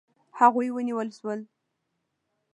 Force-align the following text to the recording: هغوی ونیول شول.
هغوی 0.39 0.67
ونیول 0.75 1.09
شول. 1.17 1.39